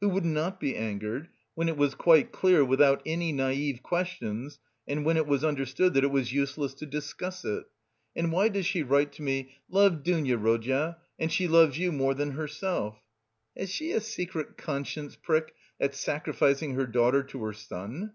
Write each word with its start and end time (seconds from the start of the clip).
Who 0.00 0.08
would 0.08 0.24
not 0.24 0.60
be 0.60 0.74
angered 0.76 1.28
when 1.54 1.68
it 1.68 1.76
was 1.76 1.94
quite 1.94 2.32
clear 2.32 2.64
without 2.64 3.02
any 3.04 3.34
naïve 3.34 3.82
questions 3.82 4.58
and 4.88 5.04
when 5.04 5.18
it 5.18 5.26
was 5.26 5.44
understood 5.44 5.92
that 5.92 6.04
it 6.04 6.10
was 6.10 6.32
useless 6.32 6.72
to 6.76 6.86
discuss 6.86 7.44
it. 7.44 7.64
And 8.16 8.32
why 8.32 8.48
does 8.48 8.64
she 8.64 8.82
write 8.82 9.12
to 9.12 9.22
me, 9.22 9.56
'love 9.68 10.02
Dounia, 10.02 10.38
Rodya, 10.38 10.96
and 11.18 11.30
she 11.30 11.46
loves 11.46 11.78
you 11.78 11.92
more 11.92 12.14
than 12.14 12.30
herself'? 12.30 12.96
Has 13.54 13.68
she 13.68 13.92
a 13.92 14.00
secret 14.00 14.56
conscience 14.56 15.16
prick 15.16 15.52
at 15.78 15.94
sacrificing 15.94 16.72
her 16.76 16.86
daughter 16.86 17.22
to 17.24 17.44
her 17.44 17.52
son? 17.52 18.14